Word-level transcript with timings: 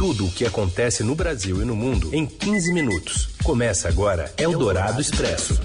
Tudo 0.00 0.28
o 0.28 0.32
que 0.32 0.46
acontece 0.46 1.04
no 1.04 1.14
Brasil 1.14 1.60
e 1.60 1.64
no 1.66 1.76
mundo 1.76 2.08
em 2.14 2.24
15 2.24 2.72
minutos. 2.72 3.26
Começa 3.44 3.86
agora 3.86 4.32
Eldorado 4.38 4.98
Expresso. 4.98 5.60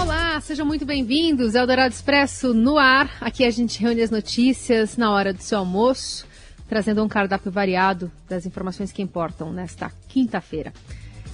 Olá, 0.00 0.40
sejam 0.40 0.64
muito 0.64 0.86
bem-vindos. 0.86 1.56
Eldorado 1.56 1.92
Expresso 1.92 2.54
no 2.54 2.78
ar. 2.78 3.10
Aqui 3.20 3.44
a 3.44 3.50
gente 3.50 3.80
reúne 3.80 4.02
as 4.02 4.10
notícias 4.12 4.96
na 4.96 5.10
hora 5.10 5.32
do 5.32 5.42
seu 5.42 5.58
almoço, 5.58 6.24
trazendo 6.68 7.02
um 7.02 7.08
cardápio 7.08 7.50
variado 7.50 8.08
das 8.28 8.46
informações 8.46 8.92
que 8.92 9.02
importam 9.02 9.52
nesta 9.52 9.90
quinta-feira. 10.06 10.72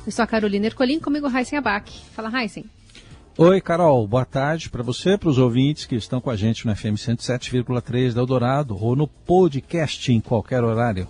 Eu 0.06 0.10
sou 0.10 0.22
a 0.22 0.26
Carolina 0.26 0.64
Ercolim, 0.64 1.00
comigo 1.00 1.28
Heisen 1.28 1.58
Abac. 1.58 1.92
Fala, 2.14 2.42
Heisen. 2.42 2.64
Oi, 3.38 3.60
Carol. 3.60 4.06
Boa 4.06 4.24
tarde 4.24 4.68
para 4.68 4.82
você, 4.82 5.16
para 5.16 5.28
os 5.28 5.38
ouvintes 5.38 5.86
que 5.86 5.94
estão 5.94 6.20
com 6.20 6.30
a 6.30 6.36
gente 6.36 6.66
no 6.66 6.74
FM 6.74 6.96
107,3 6.96 8.12
da 8.12 8.20
Eldorado 8.20 8.76
ou 8.78 8.94
no 8.94 9.06
podcast 9.06 10.12
em 10.12 10.20
qualquer 10.20 10.62
horário. 10.62 11.08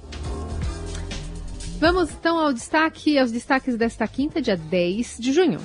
Vamos 1.81 2.11
então 2.13 2.39
ao 2.39 2.53
destaque, 2.53 3.19
aos 3.19 3.33
destaques 3.33 3.77
desta 3.77 4.07
quinta, 4.07 4.41
dia 4.41 4.57
10 4.57 5.17
de 5.19 5.33
junho. 5.33 5.61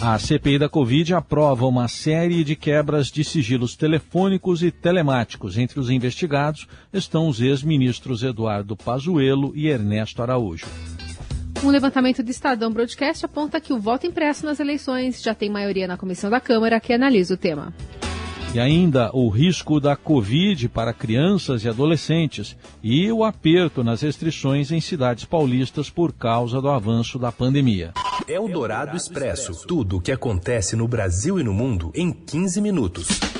A 0.00 0.18
CPI 0.18 0.58
da 0.58 0.68
Covid 0.68 1.14
aprova 1.14 1.64
uma 1.64 1.88
série 1.88 2.44
de 2.44 2.54
quebras 2.54 3.06
de 3.06 3.24
sigilos 3.24 3.74
telefônicos 3.74 4.62
e 4.62 4.70
telemáticos. 4.70 5.56
Entre 5.56 5.80
os 5.80 5.88
investigados 5.88 6.68
estão 6.92 7.28
os 7.28 7.40
ex-ministros 7.40 8.22
Eduardo 8.22 8.76
Pazuello 8.76 9.52
e 9.56 9.68
Ernesto 9.68 10.20
Araújo. 10.20 10.66
Um 11.64 11.70
levantamento 11.70 12.22
do 12.22 12.30
Estadão 12.30 12.70
Broadcast 12.70 13.24
aponta 13.24 13.60
que 13.60 13.72
o 13.72 13.78
voto 13.78 14.06
impresso 14.06 14.44
nas 14.44 14.60
eleições 14.60 15.22
já 15.22 15.34
tem 15.34 15.50
maioria 15.50 15.86
na 15.88 15.96
comissão 15.96 16.30
da 16.30 16.40
Câmara 16.40 16.78
que 16.78 16.92
analisa 16.92 17.34
o 17.34 17.36
tema. 17.36 17.72
E 18.54 18.60
ainda 18.60 19.10
o 19.12 19.28
risco 19.28 19.80
da 19.80 19.96
Covid 19.96 20.68
para 20.68 20.92
crianças 20.92 21.64
e 21.64 21.68
adolescentes 21.68 22.56
e 22.82 23.10
o 23.10 23.24
aperto 23.24 23.82
nas 23.82 24.02
restrições 24.02 24.70
em 24.70 24.80
cidades 24.80 25.24
paulistas 25.24 25.90
por 25.90 26.12
causa 26.12 26.60
do 26.60 26.68
avanço 26.68 27.18
da 27.18 27.32
pandemia. 27.32 27.92
É 28.28 28.38
o 28.38 28.48
Dourado 28.48 28.96
Expresso. 28.96 29.66
Tudo 29.66 29.96
o 29.96 30.00
que 30.00 30.12
acontece 30.12 30.76
no 30.76 30.86
Brasil 30.86 31.38
e 31.38 31.44
no 31.44 31.52
mundo 31.52 31.90
em 31.94 32.12
15 32.12 32.60
minutos. 32.60 33.35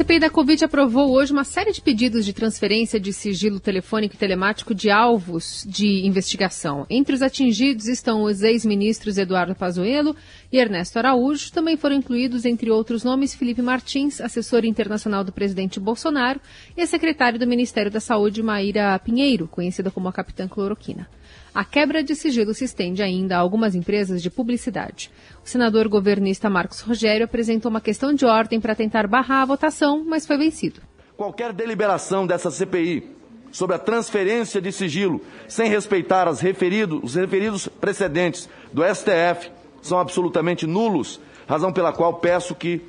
CPI 0.00 0.18
da 0.18 0.30
Covid 0.30 0.64
aprovou 0.64 1.10
hoje 1.10 1.30
uma 1.30 1.44
série 1.44 1.72
de 1.72 1.82
pedidos 1.82 2.24
de 2.24 2.32
transferência 2.32 2.98
de 2.98 3.12
sigilo 3.12 3.60
telefônico 3.60 4.14
e 4.14 4.18
telemático 4.18 4.74
de 4.74 4.90
alvos 4.90 5.62
de 5.68 6.06
investigação. 6.06 6.86
Entre 6.88 7.14
os 7.14 7.20
atingidos 7.20 7.86
estão 7.86 8.22
os 8.22 8.40
ex-ministros 8.40 9.18
Eduardo 9.18 9.54
Pazuello 9.54 10.16
e 10.50 10.56
Ernesto 10.56 10.98
Araújo. 10.98 11.52
Também 11.52 11.76
foram 11.76 11.96
incluídos, 11.96 12.46
entre 12.46 12.70
outros 12.70 13.04
nomes, 13.04 13.34
Felipe 13.34 13.60
Martins, 13.60 14.22
assessor 14.22 14.64
internacional 14.64 15.22
do 15.22 15.32
presidente 15.32 15.78
Bolsonaro, 15.78 16.40
e 16.74 16.80
a 16.80 16.86
secretária 16.86 17.38
do 17.38 17.46
Ministério 17.46 17.90
da 17.90 18.00
Saúde, 18.00 18.42
Maíra 18.42 18.98
Pinheiro, 19.00 19.46
conhecida 19.48 19.90
como 19.90 20.08
a 20.08 20.12
Capitã 20.14 20.48
Cloroquina. 20.48 21.06
A 21.54 21.64
quebra 21.64 22.02
de 22.02 22.14
sigilo 22.14 22.54
se 22.54 22.64
estende 22.64 23.02
ainda 23.02 23.36
a 23.36 23.40
algumas 23.40 23.74
empresas 23.74 24.22
de 24.22 24.30
publicidade. 24.30 25.10
O 25.44 25.48
senador 25.48 25.88
governista 25.88 26.48
Marcos 26.48 26.80
Rogério 26.80 27.24
apresentou 27.24 27.70
uma 27.70 27.80
questão 27.80 28.14
de 28.14 28.24
ordem 28.24 28.60
para 28.60 28.74
tentar 28.74 29.08
barrar 29.08 29.42
a 29.42 29.46
votação, 29.46 30.04
mas 30.04 30.26
foi 30.26 30.38
vencido. 30.38 30.80
Qualquer 31.16 31.52
deliberação 31.52 32.26
dessa 32.26 32.50
CPI 32.50 33.20
sobre 33.50 33.74
a 33.74 33.78
transferência 33.78 34.60
de 34.60 34.70
sigilo, 34.70 35.20
sem 35.48 35.68
respeitar 35.68 36.30
referido, 36.32 37.00
os 37.02 37.16
referidos 37.16 37.66
precedentes 37.66 38.48
do 38.72 38.82
STF, 38.84 39.50
são 39.82 39.98
absolutamente 39.98 40.66
nulos, 40.66 41.20
razão 41.48 41.72
pela 41.72 41.92
qual 41.92 42.14
peço 42.14 42.54
que, 42.54 42.80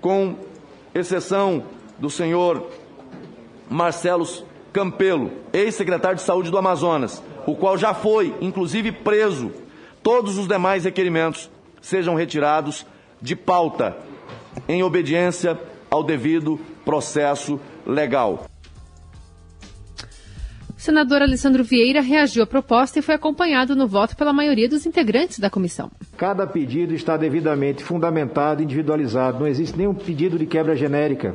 com 0.00 0.36
exceção 0.94 1.64
do 1.98 2.10
senhor 2.10 2.68
Marcelo 3.70 4.26
Campelo, 4.72 5.30
ex-secretário 5.52 6.16
de 6.16 6.22
Saúde 6.22 6.50
do 6.50 6.58
Amazonas, 6.58 7.22
o 7.46 7.54
qual 7.54 7.78
já 7.78 7.94
foi, 7.94 8.34
inclusive, 8.40 8.90
preso. 8.92 9.52
Todos 10.02 10.36
os 10.36 10.48
demais 10.48 10.84
requerimentos 10.84 11.48
sejam 11.80 12.14
retirados 12.14 12.84
de 13.22 13.36
pauta, 13.36 13.96
em 14.68 14.82
obediência 14.82 15.58
ao 15.90 16.02
devido 16.02 16.60
processo 16.84 17.60
legal. 17.86 18.46
O 20.76 20.80
senador 20.86 21.22
Alessandro 21.22 21.64
Vieira 21.64 22.00
reagiu 22.00 22.42
à 22.42 22.46
proposta 22.46 22.98
e 22.98 23.02
foi 23.02 23.14
acompanhado 23.14 23.74
no 23.74 23.88
voto 23.88 24.16
pela 24.16 24.32
maioria 24.32 24.68
dos 24.68 24.86
integrantes 24.86 25.38
da 25.38 25.50
comissão. 25.50 25.90
Cada 26.16 26.46
pedido 26.46 26.94
está 26.94 27.16
devidamente 27.16 27.82
fundamentado 27.82 28.60
e 28.60 28.64
individualizado. 28.64 29.40
Não 29.40 29.46
existe 29.46 29.76
nenhum 29.76 29.94
pedido 29.94 30.38
de 30.38 30.46
quebra 30.46 30.76
genérica. 30.76 31.34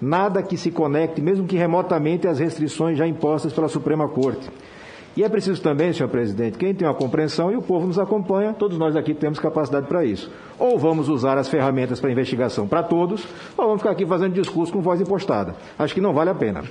Nada 0.00 0.42
que 0.42 0.56
se 0.56 0.70
conecte, 0.70 1.20
mesmo 1.20 1.46
que 1.46 1.56
remotamente, 1.56 2.28
às 2.28 2.38
restrições 2.38 2.96
já 2.96 3.06
impostas 3.06 3.52
pela 3.52 3.68
Suprema 3.68 4.08
Corte. 4.08 4.48
E 5.18 5.24
é 5.24 5.28
preciso 5.28 5.60
também, 5.60 5.92
senhor 5.92 6.08
presidente, 6.08 6.56
quem 6.56 6.72
tem 6.72 6.86
uma 6.86 6.94
compreensão 6.94 7.50
e 7.50 7.56
o 7.56 7.60
povo 7.60 7.88
nos 7.88 7.98
acompanha, 7.98 8.52
todos 8.52 8.78
nós 8.78 8.94
aqui 8.94 9.12
temos 9.12 9.40
capacidade 9.40 9.88
para 9.88 10.04
isso. 10.04 10.30
Ou 10.56 10.78
vamos 10.78 11.08
usar 11.08 11.36
as 11.36 11.48
ferramentas 11.48 11.98
para 11.98 12.12
investigação 12.12 12.68
para 12.68 12.84
todos, 12.84 13.26
ou 13.56 13.64
vamos 13.64 13.80
ficar 13.82 13.90
aqui 13.90 14.06
fazendo 14.06 14.34
discurso 14.34 14.72
com 14.72 14.80
voz 14.80 15.00
impostada. 15.00 15.56
Acho 15.76 15.92
que 15.92 16.00
não 16.00 16.14
vale 16.14 16.30
a 16.30 16.36
pena. 16.36 16.62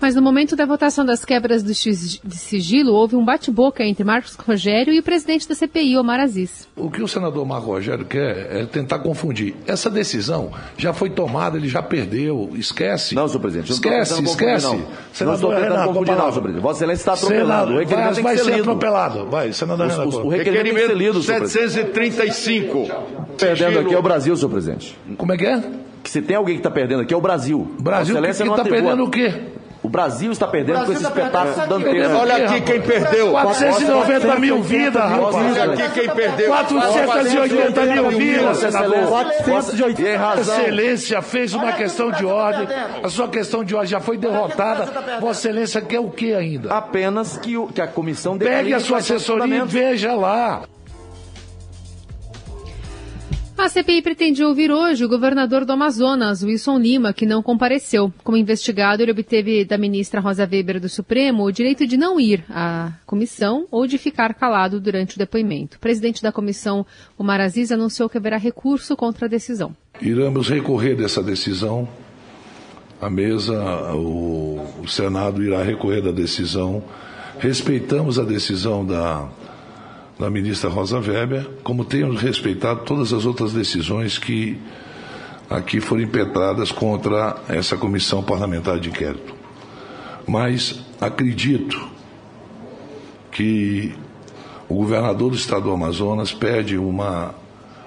Mas 0.00 0.14
no 0.14 0.22
momento 0.22 0.54
da 0.54 0.64
votação 0.64 1.04
das 1.04 1.24
quebras 1.24 1.62
de 1.62 1.74
sigilo, 1.74 2.92
houve 2.92 3.16
um 3.16 3.24
bate-boca 3.24 3.84
entre 3.84 4.04
Marcos 4.04 4.34
Rogério 4.36 4.92
e 4.92 5.00
o 5.00 5.02
presidente 5.02 5.48
da 5.48 5.54
CPI, 5.54 5.96
Omar 5.98 6.20
Aziz. 6.20 6.68
O 6.76 6.90
que 6.90 7.02
o 7.02 7.08
senador 7.08 7.44
Marcos 7.44 7.68
Rogério 7.68 8.04
quer 8.04 8.48
é 8.50 8.66
tentar 8.66 9.00
confundir. 9.00 9.56
Essa 9.66 9.90
decisão 9.90 10.52
já 10.76 10.92
foi 10.92 11.10
tomada, 11.10 11.56
ele 11.56 11.68
já 11.68 11.82
perdeu. 11.82 12.50
Esquece. 12.54 13.14
Não, 13.14 13.26
senhor 13.26 13.40
presidente. 13.40 13.72
Esquece, 13.72 14.22
esquece. 14.22 14.66
Não. 14.66 14.86
Senador 15.12 15.52
não 15.52 15.58
estou 15.60 15.86
confundir, 15.88 16.14
não, 16.14 16.28
senhor 16.28 16.42
presidente. 16.42 16.62
Vossa 16.62 16.78
Excelência 16.78 17.00
está 17.00 17.12
atropelado. 17.14 17.72
o 17.72 17.78
requerimento 17.78 18.14
vai, 18.14 18.22
vai 18.22 18.36
ser, 18.36 18.44
ser 18.44 18.60
atropelado. 18.60 19.26
Vai, 19.26 19.52
senador 19.52 19.86
o, 19.86 19.90
Renato. 19.90 20.18
O 20.20 20.28
requerimento, 20.28 20.74
requerimento 20.74 20.98
lido, 20.98 21.22
735. 21.22 22.86
Perdendo 23.36 23.80
aqui 23.80 23.94
é 23.94 23.98
o 23.98 24.02
Brasil, 24.02 24.36
senhor 24.36 24.50
presidente. 24.50 24.96
Como 25.16 25.32
é 25.32 25.36
que 25.36 25.46
é? 25.46 25.62
Que 26.02 26.10
se 26.10 26.22
tem 26.22 26.36
alguém 26.36 26.54
que 26.54 26.60
está 26.60 26.70
perdendo 26.70 27.02
aqui 27.02 27.12
é 27.12 27.16
o 27.16 27.20
Brasil. 27.20 27.68
Brasil 27.80 28.14
que 28.20 28.28
está 28.28 28.64
perdendo 28.64 29.04
o 29.04 29.10
quê? 29.10 29.57
O 29.82 29.88
Brasil 29.88 30.32
está 30.32 30.46
perdendo 30.46 30.84
com 30.84 30.92
esse 30.92 31.02
tá 31.02 31.08
espetáculo 31.08 31.66
dantesco. 31.66 32.16
Olha 32.16 32.36
aqui 32.36 32.60
quem 32.62 32.80
perdeu. 32.80 33.32
490 33.32 34.36
mil 34.36 34.62
vidas, 34.62 35.02
rapaz. 35.02 35.58
Olha 35.58 35.74
aqui 35.74 36.00
quem 36.00 36.10
perdeu. 36.10 36.48
480 36.48 37.86
mil 37.86 38.10
vidas, 38.10 38.56
senador. 38.58 39.06
480 39.44 40.40
Excelência 40.40 41.22
fez 41.22 41.54
uma 41.54 41.72
questão 41.72 42.10
de 42.10 42.24
ordem. 42.24 42.66
A 43.02 43.08
sua 43.08 43.28
questão 43.28 43.62
de 43.62 43.74
ordem 43.74 43.90
já 43.90 44.00
foi 44.00 44.16
derrotada. 44.16 44.86
Vossa 45.20 45.48
Excelência 45.48 45.80
quer 45.80 46.00
o 46.00 46.10
que 46.10 46.34
ainda? 46.34 46.74
Apenas 46.74 47.36
que, 47.38 47.56
o, 47.56 47.68
que 47.68 47.80
a 47.80 47.86
comissão... 47.86 48.36
Pegue 48.36 48.74
a 48.74 48.80
sua 48.80 48.98
assessoria 48.98 49.58
e 49.58 49.64
veja 49.64 50.14
lá. 50.14 50.62
A 53.58 53.68
CPI 53.68 54.02
pretende 54.02 54.44
ouvir 54.44 54.70
hoje 54.70 55.04
o 55.04 55.08
governador 55.08 55.64
do 55.64 55.72
Amazonas, 55.72 56.44
Wilson 56.44 56.78
Lima, 56.78 57.12
que 57.12 57.26
não 57.26 57.42
compareceu. 57.42 58.10
Como 58.22 58.36
investigado, 58.36 59.02
ele 59.02 59.10
obteve 59.10 59.64
da 59.64 59.76
ministra 59.76 60.20
Rosa 60.20 60.48
Weber 60.50 60.80
do 60.80 60.88
Supremo 60.88 61.42
o 61.42 61.50
direito 61.50 61.84
de 61.84 61.96
não 61.96 62.20
ir 62.20 62.44
à 62.48 62.92
comissão 63.04 63.66
ou 63.68 63.84
de 63.84 63.98
ficar 63.98 64.32
calado 64.34 64.80
durante 64.80 65.16
o 65.16 65.18
depoimento. 65.18 65.76
O 65.76 65.80
presidente 65.80 66.22
da 66.22 66.30
comissão, 66.30 66.86
Omar 67.18 67.40
Aziz, 67.40 67.72
anunciou 67.72 68.08
que 68.08 68.16
haverá 68.16 68.36
recurso 68.36 68.96
contra 68.96 69.26
a 69.26 69.28
decisão. 69.28 69.74
Iremos 70.00 70.48
recorrer 70.48 70.94
dessa 70.94 71.20
decisão. 71.20 71.88
A 73.02 73.10
mesa, 73.10 73.60
o, 73.92 74.64
o 74.84 74.88
Senado 74.88 75.42
irá 75.42 75.64
recorrer 75.64 76.00
da 76.00 76.12
decisão. 76.12 76.82
Respeitamos 77.40 78.20
a 78.20 78.22
decisão 78.22 78.86
da 78.86 79.28
da 80.18 80.28
ministra 80.28 80.68
Rosa 80.68 80.98
Weber, 80.98 81.48
como 81.62 81.84
tenho 81.84 82.12
respeitado 82.14 82.80
todas 82.84 83.12
as 83.12 83.24
outras 83.24 83.52
decisões 83.52 84.18
que 84.18 84.58
aqui 85.48 85.80
foram 85.80 86.02
impetradas 86.02 86.72
contra 86.72 87.36
essa 87.48 87.76
comissão 87.76 88.22
parlamentar 88.22 88.80
de 88.80 88.88
inquérito. 88.88 89.34
Mas 90.26 90.80
acredito 91.00 91.88
que 93.30 93.94
o 94.68 94.74
governador 94.74 95.30
do 95.30 95.36
estado 95.36 95.64
do 95.64 95.72
Amazonas 95.72 96.32
perde 96.32 96.76
uma 96.76 97.34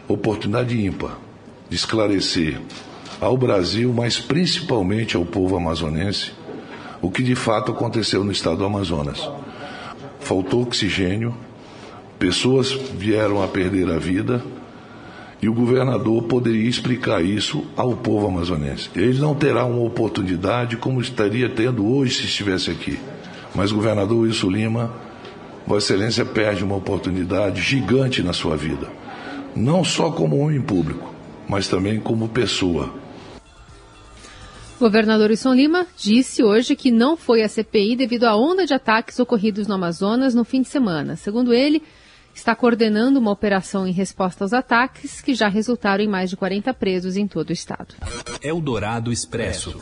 oportunidade 0.08 0.80
ímpar 0.84 1.18
de 1.70 1.76
esclarecer 1.76 2.60
ao 3.20 3.38
Brasil, 3.38 3.94
mas 3.94 4.20
principalmente 4.20 5.16
ao 5.16 5.26
povo 5.26 5.56
amazonense, 5.56 6.32
o 7.02 7.12
que 7.12 7.22
de 7.22 7.36
fato 7.36 7.72
aconteceu 7.72 8.24
no 8.24 8.32
estado 8.32 8.58
do 8.58 8.66
Amazonas. 8.66 9.30
Faltou 10.20 10.64
oxigênio, 10.64 11.36
Pessoas 12.22 12.72
vieram 12.72 13.42
a 13.42 13.48
perder 13.48 13.90
a 13.90 13.98
vida 13.98 14.44
e 15.42 15.50
o 15.50 15.54
governador 15.56 16.22
poderia 16.26 16.70
explicar 16.70 17.26
isso 17.26 17.66
ao 17.76 17.98
povo 17.98 18.28
amazonense. 18.28 18.92
Ele 18.96 19.18
não 19.18 19.34
terá 19.34 19.66
uma 19.66 19.82
oportunidade 19.82 20.78
como 20.78 21.02
estaria 21.02 21.50
tendo 21.50 21.84
hoje 21.84 22.18
se 22.18 22.26
estivesse 22.26 22.70
aqui. 22.70 23.00
Mas, 23.56 23.72
governador 23.72 24.20
Wilson 24.20 24.52
Lima, 24.52 24.94
Vossa 25.66 25.94
Excelência 25.94 26.24
perde 26.24 26.64
uma 26.64 26.76
oportunidade 26.76 27.60
gigante 27.60 28.22
na 28.22 28.34
sua 28.34 28.56
vida. 28.56 28.88
Não 29.56 29.84
só 29.84 30.12
como 30.12 30.38
homem 30.38 30.62
público, 30.62 31.12
mas 31.50 31.68
também 31.68 32.00
como 32.00 32.30
pessoa. 32.30 32.94
governador 34.80 35.32
Wilson 35.32 35.56
Lima 35.56 35.88
disse 35.98 36.44
hoje 36.44 36.76
que 36.76 36.92
não 36.92 37.18
foi 37.18 37.42
à 37.42 37.50
CPI 37.50 37.96
devido 37.96 38.26
à 38.26 38.36
onda 38.36 38.64
de 38.64 38.76
ataques 38.76 39.18
ocorridos 39.18 39.66
no 39.66 39.74
Amazonas 39.74 40.36
no 40.36 40.44
fim 40.44 40.62
de 40.62 40.68
semana. 40.68 41.16
Segundo 41.16 41.52
ele, 41.52 41.82
está 42.34 42.56
coordenando 42.56 43.20
uma 43.20 43.32
operação 43.32 43.88
em 43.88 43.92
resposta 43.92 44.44
aos 44.44 44.54
ataques 44.54 45.22
que 45.22 45.34
já 45.34 45.48
resultaram 45.48 46.04
em 46.04 46.08
mais 46.08 46.30
de 46.30 46.38
40 46.38 46.74
presos 46.74 47.18
em 47.18 47.28
todo 47.28 47.50
o 47.50 47.54
estado. 47.54 47.96
Eldorado 48.42 49.12
Expresso. 49.12 49.82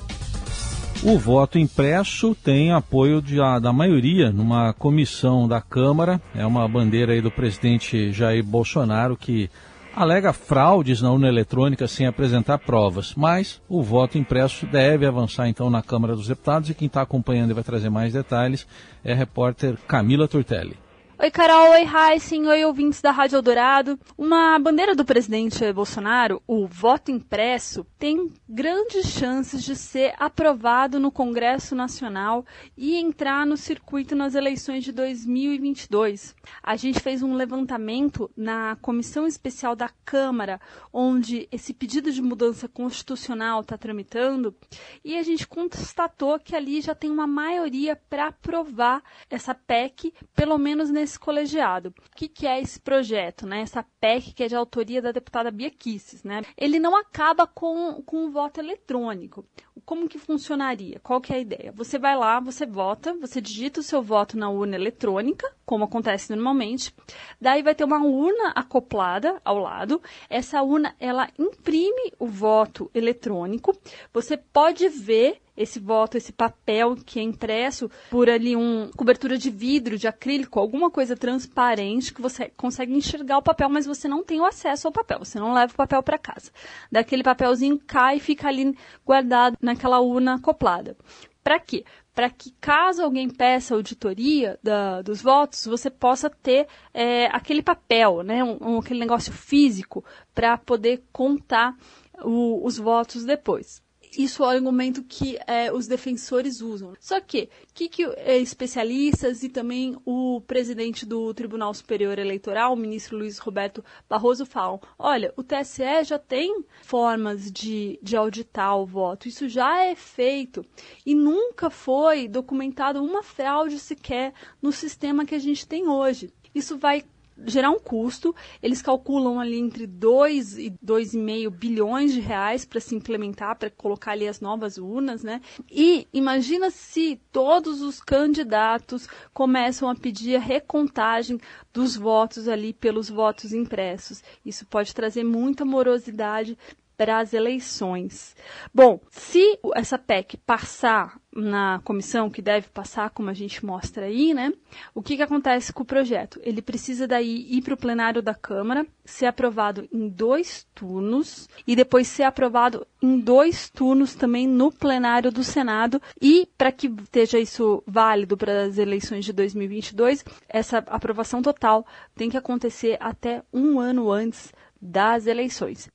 O 1.02 1.18
voto 1.18 1.58
impresso 1.58 2.36
tem 2.36 2.74
apoio 2.74 3.22
de, 3.22 3.40
a, 3.40 3.58
da 3.58 3.72
maioria 3.72 4.34
numa 4.34 4.74
comissão 4.74 5.48
da 5.48 5.62
Câmara. 5.62 6.22
É 6.36 6.46
uma 6.46 6.68
bandeira 6.68 7.14
aí 7.14 7.22
do 7.22 7.32
presidente 7.32 8.12
Jair 8.12 8.44
Bolsonaro 8.44 9.16
que 9.16 9.50
alega 9.96 10.34
fraudes 10.34 11.02
na 11.02 11.12
urna 11.12 11.30
eletrônica 11.30 11.88
sem 11.88 12.06
apresentar 12.06 12.58
provas, 12.60 13.14
mas 13.16 13.62
o 13.68 13.82
voto 13.82 14.18
impresso 14.18 14.66
deve 14.66 15.06
avançar 15.06 15.48
então 15.48 15.70
na 15.70 15.82
Câmara 15.82 16.16
dos 16.16 16.28
Deputados 16.28 16.70
e 16.70 16.74
quem 16.74 16.88
está 16.88 17.02
acompanhando 17.02 17.52
e 17.52 17.54
vai 17.54 17.64
trazer 17.64 17.90
mais 17.90 18.12
detalhes 18.12 18.68
é 19.04 19.14
a 19.14 19.16
repórter 19.16 19.78
Camila 19.88 20.28
Turtelli. 20.28 20.78
Oi, 21.22 21.30
Carol. 21.30 21.72
Oi, 21.72 21.84
Heisen. 21.84 22.48
Oi, 22.48 22.64
ouvintes 22.64 23.02
da 23.02 23.12
Rádio 23.12 23.36
Eldorado. 23.36 24.00
Uma 24.18 24.58
bandeira 24.58 24.96
do 24.96 25.04
presidente 25.04 25.70
Bolsonaro, 25.74 26.42
o 26.48 26.66
voto 26.66 27.12
impresso, 27.12 27.86
tem 27.98 28.32
grandes 28.48 29.06
chances 29.08 29.62
de 29.62 29.76
ser 29.76 30.14
aprovado 30.18 30.98
no 30.98 31.12
Congresso 31.12 31.76
Nacional 31.76 32.46
e 32.78 32.96
entrar 32.96 33.46
no 33.46 33.58
circuito 33.58 34.16
nas 34.16 34.34
eleições 34.34 34.82
de 34.82 34.94
2022. 34.94 36.34
A 36.64 36.78
gente 36.78 37.02
fez 37.02 37.22
um 37.22 37.36
levantamento 37.36 38.32
na 38.34 38.78
Comissão 38.78 39.28
Especial 39.28 39.76
da 39.76 39.90
Câmara, 40.06 40.62
onde 40.94 41.50
esse 41.52 41.74
pedido 41.74 42.14
de 42.14 42.22
mudança 42.22 42.70
constitucional 42.70 43.60
está 43.60 43.78
tramitando, 43.78 44.56
e 45.04 45.18
a 45.18 45.24
gente 45.24 45.46
constatou 45.46 46.40
que 46.40 46.56
ali 46.56 46.80
já 46.80 46.96
tem 46.96 47.12
uma 47.12 47.28
maioria 47.28 47.98
para 48.10 48.28
aprovar 48.28 49.04
essa 49.30 49.54
PEC, 49.54 50.14
pelo 50.34 50.58
menos 50.58 50.90
nesse 50.90 51.09
esse 51.10 51.20
colegiado. 51.20 51.90
O 51.90 52.16
que, 52.16 52.28
que, 52.28 52.46
é 52.46 52.62
esse 52.62 52.80
projeto, 52.80 53.46
né? 53.46 53.62
Essa 53.62 53.84
PEC 54.00 54.34
que 54.34 54.44
é 54.44 54.48
de 54.48 54.56
autoria 54.56 55.02
da 55.02 55.12
deputada 55.12 55.52
Bia 55.52 55.72
Kisses, 55.72 56.24
né? 56.24 56.44
Ele 56.56 56.80
não 56.80 56.96
acaba 56.96 57.48
com, 57.48 58.02
com 58.04 58.26
o 58.26 58.32
voto 58.32 58.60
eletrônico. 58.60 59.46
Como 59.86 60.08
que 60.08 60.20
funcionaria? 60.20 61.00
Qual 61.00 61.20
que 61.20 61.34
é 61.34 61.38
a 61.38 61.40
ideia? 61.40 61.72
Você 61.72 61.98
vai 61.98 62.16
lá, 62.16 62.40
você 62.40 62.66
vota, 62.66 63.14
você 63.16 63.42
digita 63.42 63.80
o 63.80 63.84
seu 63.84 64.02
voto 64.02 64.38
na 64.38 64.50
urna 64.50 64.76
eletrônica, 64.76 65.52
como 65.66 65.86
acontece 65.86 66.30
normalmente. 66.34 66.94
Daí 67.42 67.64
vai 67.64 67.74
ter 67.74 67.84
uma 67.84 68.04
urna 68.04 68.52
acoplada 68.56 69.42
ao 69.44 69.58
lado. 69.58 70.02
Essa 70.30 70.62
urna, 70.62 70.96
ela 71.00 71.30
imprime 71.40 72.14
o 72.20 72.28
voto 72.28 72.92
eletrônico. 72.94 73.76
Você 74.14 74.38
pode 74.38 74.88
ver 74.90 75.42
esse 75.60 75.78
voto, 75.78 76.16
esse 76.16 76.32
papel 76.32 76.96
que 76.96 77.20
é 77.20 77.22
impresso 77.22 77.92
por 78.10 78.30
ali 78.30 78.56
um 78.56 78.90
cobertura 78.96 79.38
de 79.38 79.50
vidro, 79.50 79.98
de 79.98 80.08
acrílico, 80.08 80.58
alguma 80.58 80.90
coisa 80.90 81.18
transparente 81.18 82.14
que 82.14 82.22
você 82.22 82.50
consegue 82.56 82.94
enxergar 82.94 83.38
o 83.38 83.44
papel, 83.44 83.70
mas 83.70 83.86
você 83.86 84.08
não 84.08 84.24
tem 84.24 84.40
o 84.40 84.46
acesso 84.46 84.88
ao 84.88 84.94
papel, 84.94 85.20
você 85.20 85.38
não 85.38 85.54
leva 85.54 85.74
o 85.74 85.76
papel 85.76 86.02
para 86.02 86.18
casa. 86.18 86.50
Daquele 86.90 87.24
papelzinho 87.24 87.78
cai 87.78 88.18
e 88.18 88.22
fica 88.22 88.48
ali 88.48 88.74
guardado 89.06 89.58
naquela 89.62 90.00
urna 90.00 90.36
acoplada. 90.36 90.96
Para 91.44 91.60
quê? 91.60 91.84
Para 92.16 92.30
que 92.30 92.52
caso 92.62 93.04
alguém 93.04 93.30
peça 93.30 93.76
auditoria 93.76 94.58
da, 94.64 95.02
dos 95.02 95.22
votos, 95.22 95.66
você 95.66 95.90
possa 95.90 96.30
ter 96.30 96.68
é, 96.94 97.26
aquele 97.28 97.62
papel, 97.62 98.24
né, 98.24 98.42
um, 98.44 98.58
um, 98.62 98.80
aquele 98.80 99.00
negócio 99.02 99.34
físico 99.34 100.06
para 100.34 100.58
poder 100.58 101.04
contar 101.12 101.76
o, 102.24 102.66
os 102.66 102.78
votos 102.78 103.26
depois 103.26 103.82
isso 104.18 104.44
é 104.44 104.48
o 104.48 104.50
argumento 104.50 105.04
que 105.04 105.38
é, 105.46 105.72
os 105.72 105.88
defensores 105.88 106.62
usam. 106.62 106.94
Só 107.00 107.20
que, 107.20 107.50
que, 107.74 107.88
que 107.88 108.04
é, 108.18 108.38
especialistas 108.38 109.44
e 109.44 109.50
também 109.50 109.96
o 110.06 110.42
presidente 110.42 111.06
do 111.06 111.34
Tribunal 111.34 111.74
Superior 111.74 112.18
Eleitoral, 112.18 112.74
o 112.74 112.78
ministro 112.78 113.18
Luiz 113.18 113.38
Roberto 113.38 113.84
Barroso, 114.10 114.46
falam? 114.46 114.82
Olha, 114.98 115.34
o 115.38 115.44
TSE 115.44 116.04
já 116.04 116.18
tem 116.18 116.64
formas 116.84 117.52
de, 117.52 118.00
de 118.02 118.16
auditar 118.16 118.78
o 118.78 118.86
voto, 118.86 119.28
isso 119.28 119.48
já 119.48 119.84
é 119.84 119.96
feito 119.96 120.66
e 121.06 121.14
nunca 121.14 121.70
foi 121.70 122.28
documentado 122.28 123.04
uma 123.04 123.24
fraude 123.24 123.80
sequer 123.80 124.34
no 124.62 124.72
sistema 124.72 125.26
que 125.26 125.36
a 125.36 125.40
gente 125.40 125.68
tem 125.68 125.88
hoje. 125.88 126.34
Isso 126.54 126.78
vai 126.78 127.04
gerar 127.46 127.70
um 127.70 127.80
custo. 127.80 128.36
Eles 128.62 128.82
calculam 128.82 129.40
ali 129.40 129.58
entre 129.58 129.86
2 129.86 130.58
e 130.58 130.72
2,5 130.84 131.50
bilhões 131.50 132.14
de 132.14 132.20
reais 132.20 132.66
para 132.66 132.80
se 132.80 132.96
implementar, 132.96 133.58
para 133.58 133.70
colocar 133.70 134.12
ali 134.12 134.28
as 134.28 134.40
novas 134.40 134.78
urnas, 134.78 135.24
né? 135.24 135.42
E 135.72 136.08
imagina 136.14 136.70
se 136.70 137.22
todos 137.32 137.82
os 137.82 138.02
candidatos 138.02 139.08
começam 139.34 139.90
a 139.90 139.96
pedir 139.96 140.36
a 140.36 140.40
recontagem 140.40 141.40
dos 141.74 141.96
votos 141.96 142.48
ali 142.48 142.74
pelos 142.74 143.10
votos 143.10 143.54
impressos. 143.54 144.24
Isso 144.46 144.66
pode 144.66 144.94
trazer 144.94 145.24
muita 145.24 145.64
morosidade 145.66 146.58
para 147.00 147.20
as 147.20 147.34
eleições. 147.34 148.36
Bom, 148.74 149.00
se 149.10 149.58
essa 149.74 149.98
PEC 149.98 150.36
passar 150.36 151.18
na 151.34 151.80
comissão, 151.86 152.30
que 152.30 152.42
deve 152.42 152.68
passar, 152.68 153.10
como 153.12 153.30
a 153.30 153.34
gente 153.34 153.66
mostra 153.66 154.08
aí, 154.08 154.34
né? 154.34 154.52
O 154.94 155.02
que, 155.02 155.16
que 155.16 155.24
acontece 155.24 155.72
com 155.72 155.84
o 155.84 155.86
projeto? 155.86 156.42
Ele 156.44 156.62
precisa 156.62 157.08
daí 157.08 157.48
ir 157.50 157.62
para 157.62 157.74
o 157.74 157.78
plenário 157.78 158.22
da 158.22 158.36
Câmara, 158.36 158.86
ser 159.06 159.28
aprovado 159.28 159.88
em 159.94 160.10
dois 160.10 160.68
turnos 160.76 161.48
e 161.66 161.74
depois 161.74 162.06
ser 162.06 162.24
aprovado 162.24 162.86
em 163.02 163.18
dois 163.18 163.70
turnos 163.70 164.14
também 164.14 164.46
no 164.46 164.70
plenário 164.70 165.32
do 165.32 165.42
Senado. 165.42 166.02
E 166.22 166.50
para 166.58 166.70
que 166.70 166.88
esteja 166.88 167.40
isso 167.40 167.82
válido 167.88 168.36
para 168.36 168.64
as 168.64 168.78
eleições 168.78 169.24
de 169.24 169.32
2022, 169.32 170.26
essa 170.50 170.80
aprovação 170.80 171.42
total 171.42 171.88
tem 172.14 172.30
que 172.30 172.36
acontecer 172.36 172.98
até 173.00 173.42
um 173.54 173.80
ano 173.80 174.12
antes 174.12 174.52
das 174.82 175.28
eleições. 175.28 175.90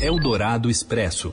Eldorado 0.00 0.70
Expresso. 0.70 1.32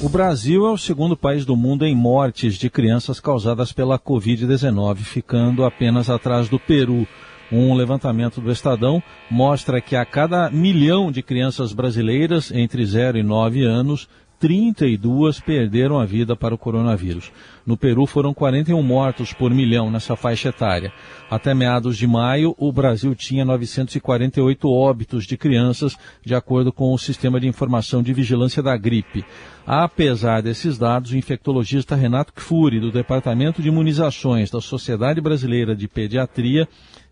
O 0.00 0.08
Brasil 0.08 0.66
é 0.66 0.70
o 0.70 0.76
segundo 0.76 1.16
país 1.16 1.44
do 1.44 1.56
mundo 1.56 1.84
em 1.84 1.94
mortes 1.94 2.56
de 2.56 2.68
crianças 2.68 3.18
causadas 3.18 3.72
pela 3.72 3.98
Covid-19, 3.98 4.98
ficando 4.98 5.64
apenas 5.64 6.10
atrás 6.10 6.48
do 6.48 6.58
Peru. 6.58 7.06
Um 7.50 7.74
levantamento 7.74 8.40
do 8.40 8.50
Estadão 8.50 9.02
mostra 9.30 9.80
que 9.80 9.96
a 9.96 10.04
cada 10.04 10.50
milhão 10.50 11.10
de 11.10 11.22
crianças 11.22 11.72
brasileiras 11.72 12.50
entre 12.50 12.84
0 12.84 13.18
e 13.18 13.22
9 13.22 13.64
anos, 13.64 14.08
32 14.38 15.40
perderam 15.40 15.98
a 15.98 16.04
vida 16.04 16.36
para 16.36 16.54
o 16.54 16.58
coronavírus. 16.58 17.32
No 17.66 17.76
Peru 17.76 18.06
foram 18.06 18.32
41 18.32 18.80
mortos 18.80 19.32
por 19.32 19.52
milhão 19.52 19.90
nessa 19.90 20.14
faixa 20.14 20.50
etária. 20.50 20.92
Até 21.28 21.52
meados 21.52 21.98
de 21.98 22.06
maio, 22.06 22.54
o 22.56 22.70
Brasil 22.70 23.12
tinha 23.12 23.44
948 23.44 24.70
óbitos 24.70 25.26
de 25.26 25.36
crianças, 25.36 25.96
de 26.24 26.32
acordo 26.32 26.72
com 26.72 26.94
o 26.94 26.98
Sistema 26.98 27.40
de 27.40 27.48
Informação 27.48 28.04
de 28.04 28.12
Vigilância 28.12 28.62
da 28.62 28.76
Gripe. 28.76 29.24
Apesar 29.66 30.42
desses 30.42 30.78
dados, 30.78 31.10
o 31.10 31.16
infectologista 31.16 31.96
Renato 31.96 32.32
Kfouri, 32.32 32.78
do 32.78 32.92
Departamento 32.92 33.60
de 33.60 33.66
Imunizações 33.66 34.48
da 34.48 34.60
Sociedade 34.60 35.20
Brasileira 35.20 35.74
de 35.74 35.88
Pediatria, 35.88 36.68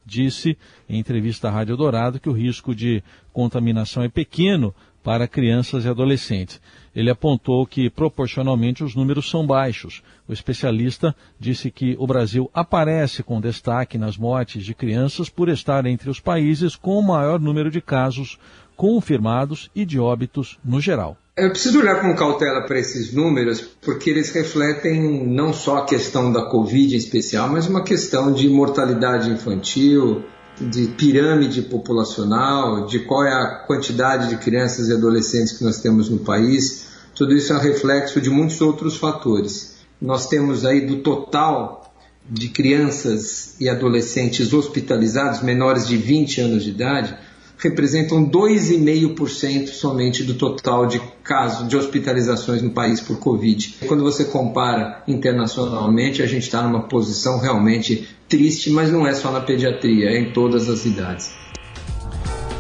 disse 0.07 0.57
em 0.89 1.01
entrevista 1.01 1.49
à 1.49 1.51
Rádio 1.51 1.77
Dourado 1.77 2.21
que 2.21 2.29
o 2.29 2.33
risco 2.33 2.75
de 2.75 3.03
contaminação 3.33 4.05
é 4.05 4.09
pequeno 4.09 4.73
para 5.05 5.29
crianças 5.29 5.85
e 5.85 5.89
adolescentes. 5.89 6.59
Ele 6.97 7.11
apontou 7.11 7.67
que, 7.67 7.91
proporcionalmente, 7.91 8.83
os 8.83 8.95
números 8.95 9.29
são 9.29 9.47
baixos. 9.47 10.03
O 10.27 10.33
especialista 10.33 11.15
disse 11.39 11.71
que 11.71 11.95
o 11.99 12.07
Brasil 12.07 12.51
aparece 12.55 13.23
com 13.23 13.41
destaque 13.41 13.99
nas 13.99 14.17
mortes 14.17 14.65
de 14.65 14.75
crianças 14.75 15.29
por 15.29 15.51
estar 15.51 15.85
entre 15.85 16.09
os 16.09 16.21
países 16.21 16.75
com 16.75 16.99
o 16.99 17.03
maior 17.03 17.39
número 17.39 17.71
de 17.71 17.83
casos 17.83 18.39
confirmados 18.75 19.71
e 19.75 19.85
de 19.85 20.01
óbitos 20.01 20.59
no 20.65 20.81
geral. 20.81 21.19
Eu 21.37 21.51
preciso 21.51 21.81
olhar 21.81 22.01
com 22.01 22.15
cautela 22.15 22.63
para 22.63 22.79
esses 22.79 23.13
números, 23.13 23.61
porque 23.61 24.09
eles 24.09 24.33
refletem 24.33 25.27
não 25.27 25.53
só 25.53 25.79
a 25.79 25.85
questão 25.85 26.33
da 26.33 26.49
Covid 26.49 26.95
em 26.95 26.97
especial, 26.97 27.49
mas 27.49 27.67
uma 27.67 27.83
questão 27.83 28.33
de 28.33 28.49
mortalidade 28.49 29.31
infantil, 29.31 30.25
de 30.61 30.87
pirâmide 30.89 31.63
populacional, 31.63 32.87
de 32.87 33.01
qual 33.01 33.25
é 33.25 33.33
a 33.33 33.65
quantidade 33.67 34.29
de 34.29 34.37
crianças 34.37 34.89
e 34.89 34.93
adolescentes 34.93 35.59
que 35.59 35.65
nós 35.65 35.81
temos 35.81 36.09
no 36.09 36.19
país. 36.19 36.87
Tudo 37.15 37.35
isso 37.35 37.53
é 37.53 37.57
um 37.57 37.61
reflexo 37.61 38.21
de 38.21 38.31
muitos 38.31 38.61
outros 38.61 38.97
fatores. 38.97 39.75
Nós 40.01 40.27
temos 40.27 40.65
aí 40.65 40.87
do 40.87 40.97
total 40.97 41.93
de 42.29 42.49
crianças 42.49 43.61
e 43.61 43.69
adolescentes 43.69 44.53
hospitalizados 44.53 45.43
menores 45.43 45.87
de 45.87 45.97
20 45.97 46.41
anos 46.41 46.65
de 46.65 46.71
idade, 46.71 47.17
representam 47.59 48.29
2,5% 48.29 49.69
somente 49.69 50.23
do 50.23 50.35
total 50.35 50.87
de 50.87 51.01
casos 51.23 51.69
de 51.69 51.77
hospitalizações 51.77 52.63
no 52.63 52.71
país 52.71 53.01
por 53.01 53.19
Covid. 53.19 53.77
Quando 53.87 54.03
você 54.03 54.25
compara 54.25 55.03
internacionalmente, 55.09 56.23
a 56.23 56.27
gente 56.27 56.43
está 56.43 56.63
numa 56.63 56.83
posição 56.83 57.41
realmente 57.41 58.09
triste, 58.29 58.71
mas 58.71 58.91
não 58.91 59.07
é 59.07 59.15
só 59.15 59.31
na 59.31 59.41
pediatria, 59.41 60.11
é 60.11 60.19
em 60.19 60.33
todas 60.33 60.69
as 60.69 60.85
idades. 60.85 61.33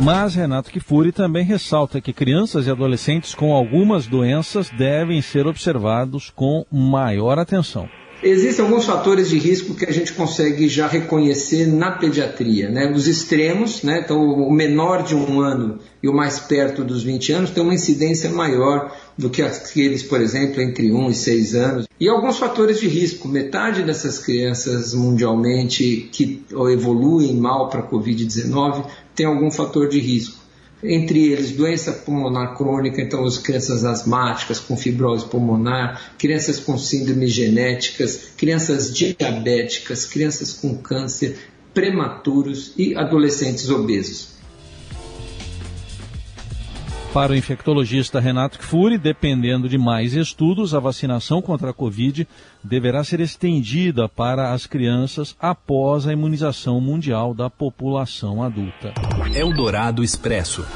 Mas 0.00 0.34
Renato 0.34 0.70
Kifuri 0.70 1.12
também 1.12 1.44
ressalta 1.44 2.00
que 2.00 2.12
crianças 2.12 2.66
e 2.66 2.70
adolescentes 2.70 3.34
com 3.34 3.54
algumas 3.54 4.06
doenças 4.06 4.68
devem 4.70 5.22
ser 5.22 5.46
observados 5.46 6.32
com 6.34 6.66
maior 6.70 7.38
atenção. 7.38 7.88
Existem 8.24 8.64
alguns 8.64 8.86
fatores 8.86 9.28
de 9.28 9.38
risco 9.38 9.74
que 9.74 9.84
a 9.84 9.92
gente 9.92 10.14
consegue 10.14 10.66
já 10.66 10.86
reconhecer 10.86 11.66
na 11.66 11.92
pediatria, 11.92 12.70
né? 12.70 12.90
Os 12.90 13.06
extremos, 13.06 13.82
né? 13.82 14.00
Então, 14.02 14.18
o 14.18 14.50
menor 14.50 15.02
de 15.02 15.14
um 15.14 15.42
ano 15.42 15.78
e 16.02 16.08
o 16.08 16.14
mais 16.14 16.40
perto 16.40 16.82
dos 16.82 17.02
20 17.02 17.32
anos 17.32 17.50
tem 17.50 17.62
uma 17.62 17.74
incidência 17.74 18.30
maior 18.30 18.96
do 19.16 19.28
que 19.28 19.42
aqueles, 19.42 20.02
por 20.02 20.22
exemplo, 20.22 20.62
entre 20.62 20.90
1 20.90 21.10
e 21.10 21.14
6 21.14 21.54
anos. 21.54 21.86
E 22.00 22.08
alguns 22.08 22.38
fatores 22.38 22.80
de 22.80 22.88
risco. 22.88 23.28
Metade 23.28 23.82
dessas 23.82 24.18
crianças 24.18 24.94
mundialmente 24.94 26.08
que 26.10 26.42
evoluem 26.72 27.36
mal 27.36 27.68
para 27.68 27.80
a 27.80 27.90
Covid-19 27.90 28.86
tem 29.14 29.26
algum 29.26 29.50
fator 29.50 29.86
de 29.86 30.00
risco 30.00 30.43
entre 30.84 31.32
eles 31.32 31.52
doença 31.52 31.92
pulmonar 31.92 32.56
crônica, 32.56 33.00
então 33.00 33.24
as 33.24 33.38
crianças 33.38 33.84
asmáticas 33.84 34.60
com 34.60 34.76
fibrose 34.76 35.24
pulmonar, 35.24 36.14
crianças 36.18 36.58
com 36.58 36.76
síndromes 36.76 37.32
genéticas, 37.32 38.28
crianças 38.36 38.92
diabéticas, 38.92 40.04
crianças 40.04 40.52
com 40.52 40.76
câncer, 40.76 41.38
prematuros 41.72 42.72
e 42.76 42.94
adolescentes 42.94 43.68
obesos. 43.70 44.33
Para 47.14 47.30
o 47.30 47.36
infectologista 47.36 48.18
Renato 48.18 48.58
Kfouri, 48.58 48.98
dependendo 48.98 49.68
de 49.68 49.78
mais 49.78 50.14
estudos, 50.14 50.74
a 50.74 50.80
vacinação 50.80 51.40
contra 51.40 51.70
a 51.70 51.72
Covid 51.72 52.26
deverá 52.60 53.04
ser 53.04 53.20
estendida 53.20 54.08
para 54.08 54.52
as 54.52 54.66
crianças 54.66 55.36
após 55.38 56.08
a 56.08 56.12
imunização 56.12 56.80
mundial 56.80 57.32
da 57.32 57.48
população 57.48 58.42
adulta. 58.42 58.92
Eldorado 59.32 60.02
Expresso. 60.02 60.66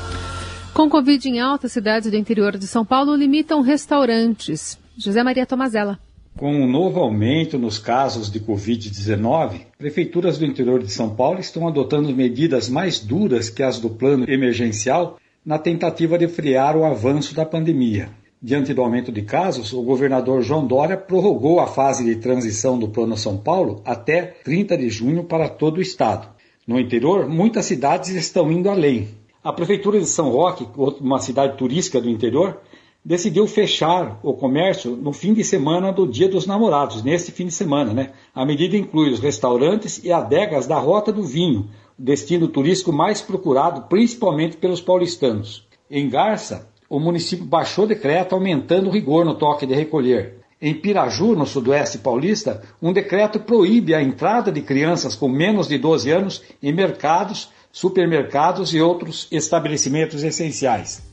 Com 0.72 0.88
Covid 0.88 1.28
em 1.28 1.40
alta, 1.40 1.68
cidades 1.68 2.08
do 2.08 2.16
interior 2.16 2.56
de 2.56 2.68
São 2.68 2.84
Paulo 2.84 3.16
limitam 3.16 3.60
restaurantes. 3.60 4.78
José 4.96 5.24
Maria 5.24 5.44
Tomazella. 5.44 5.98
Com 6.36 6.52
o 6.52 6.64
um 6.66 6.70
novo 6.70 7.00
aumento 7.00 7.58
nos 7.58 7.80
casos 7.80 8.30
de 8.30 8.38
Covid-19, 8.38 9.62
prefeituras 9.76 10.38
do 10.38 10.46
interior 10.46 10.84
de 10.84 10.92
São 10.92 11.10
Paulo 11.10 11.40
estão 11.40 11.66
adotando 11.66 12.14
medidas 12.14 12.68
mais 12.68 13.00
duras 13.00 13.50
que 13.50 13.64
as 13.64 13.80
do 13.80 13.90
plano 13.90 14.24
emergencial 14.30 15.18
na 15.48 15.58
tentativa 15.58 16.18
de 16.18 16.28
frear 16.28 16.76
o 16.76 16.84
avanço 16.84 17.34
da 17.34 17.46
pandemia. 17.46 18.10
Diante 18.40 18.74
do 18.74 18.82
aumento 18.82 19.10
de 19.10 19.22
casos, 19.22 19.72
o 19.72 19.80
governador 19.80 20.42
João 20.42 20.66
Dória 20.66 20.94
prorrogou 20.94 21.58
a 21.58 21.66
fase 21.66 22.04
de 22.04 22.16
transição 22.16 22.78
do 22.78 22.86
Plano 22.86 23.16
São 23.16 23.38
Paulo 23.38 23.80
até 23.82 24.20
30 24.20 24.76
de 24.76 24.90
junho 24.90 25.24
para 25.24 25.48
todo 25.48 25.78
o 25.78 25.80
estado. 25.80 26.28
No 26.66 26.78
interior, 26.78 27.26
muitas 27.26 27.64
cidades 27.64 28.10
estão 28.10 28.52
indo 28.52 28.68
além. 28.68 29.08
A 29.42 29.50
prefeitura 29.50 29.98
de 29.98 30.04
São 30.04 30.28
Roque, 30.28 30.68
uma 31.00 31.18
cidade 31.18 31.56
turística 31.56 31.98
do 31.98 32.10
interior, 32.10 32.60
decidiu 33.04 33.46
fechar 33.46 34.18
o 34.22 34.34
comércio 34.34 34.96
no 34.96 35.12
fim 35.12 35.32
de 35.32 35.42
semana 35.44 35.92
do 35.92 36.06
Dia 36.06 36.28
dos 36.28 36.46
Namorados, 36.46 37.02
neste 37.02 37.32
fim 37.32 37.46
de 37.46 37.52
semana, 37.52 37.92
né? 37.92 38.12
A 38.34 38.44
medida 38.44 38.76
inclui 38.76 39.10
os 39.10 39.20
restaurantes 39.20 40.02
e 40.04 40.12
adegas 40.12 40.66
da 40.66 40.78
Rota 40.78 41.12
do 41.12 41.22
Vinho, 41.22 41.68
destino 41.98 42.48
turístico 42.48 42.92
mais 42.92 43.20
procurado 43.20 43.82
principalmente 43.88 44.56
pelos 44.56 44.80
paulistanos. 44.80 45.66
Em 45.90 46.08
Garça, 46.08 46.68
o 46.88 47.00
município 47.00 47.44
baixou 47.44 47.86
decreto 47.86 48.34
aumentando 48.34 48.88
o 48.88 48.92
rigor 48.92 49.24
no 49.24 49.34
toque 49.34 49.66
de 49.66 49.74
recolher. 49.74 50.38
Em 50.60 50.74
Piraju, 50.74 51.36
no 51.36 51.46
sudoeste 51.46 51.98
paulista, 51.98 52.62
um 52.82 52.92
decreto 52.92 53.38
proíbe 53.38 53.94
a 53.94 54.02
entrada 54.02 54.50
de 54.50 54.60
crianças 54.60 55.14
com 55.14 55.28
menos 55.28 55.68
de 55.68 55.78
12 55.78 56.10
anos 56.10 56.42
em 56.62 56.72
mercados, 56.72 57.48
supermercados 57.70 58.74
e 58.74 58.80
outros 58.80 59.28
estabelecimentos 59.30 60.24
essenciais. 60.24 61.07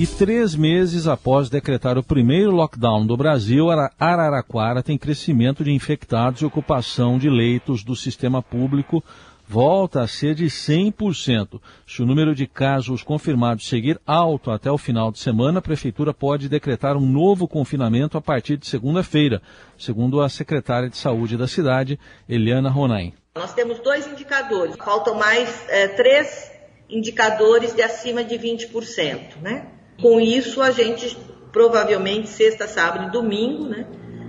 E 0.00 0.06
três 0.06 0.54
meses 0.54 1.06
após 1.06 1.50
decretar 1.50 1.98
o 1.98 2.02
primeiro 2.02 2.52
lockdown 2.52 3.06
do 3.06 3.18
Brasil, 3.18 3.66
Araraquara 3.98 4.82
tem 4.82 4.96
crescimento 4.96 5.62
de 5.62 5.72
infectados 5.72 6.40
e 6.40 6.46
ocupação 6.46 7.18
de 7.18 7.28
leitos 7.28 7.84
do 7.84 7.94
sistema 7.94 8.42
público 8.42 9.04
volta 9.46 10.00
a 10.00 10.08
ser 10.08 10.34
de 10.34 10.46
100%. 10.46 11.60
Se 11.86 12.00
o 12.00 12.06
número 12.06 12.34
de 12.34 12.46
casos 12.46 13.02
confirmados 13.02 13.68
seguir 13.68 14.00
alto 14.06 14.50
até 14.50 14.70
o 14.70 14.78
final 14.78 15.12
de 15.12 15.18
semana, 15.18 15.58
a 15.58 15.62
Prefeitura 15.62 16.14
pode 16.14 16.48
decretar 16.48 16.96
um 16.96 17.04
novo 17.06 17.46
confinamento 17.46 18.16
a 18.16 18.22
partir 18.22 18.56
de 18.56 18.66
segunda-feira, 18.66 19.42
segundo 19.76 20.22
a 20.22 20.30
secretária 20.30 20.88
de 20.88 20.96
Saúde 20.96 21.36
da 21.36 21.46
cidade, 21.46 22.00
Eliana 22.26 22.70
Ronain. 22.70 23.12
Nós 23.34 23.52
temos 23.52 23.78
dois 23.80 24.06
indicadores, 24.06 24.76
faltam 24.76 25.16
mais 25.16 25.68
é, 25.68 25.88
três 25.88 26.50
indicadores 26.88 27.74
de 27.74 27.82
acima 27.82 28.24
de 28.24 28.38
20%, 28.38 29.42
né? 29.42 29.72
Com 30.00 30.20
isso, 30.20 30.62
a 30.62 30.70
gente 30.70 31.16
provavelmente 31.52 32.28
sexta, 32.28 32.66
sábado 32.66 33.08
e 33.08 33.10
domingo, 33.10 33.68
né? 33.68 33.86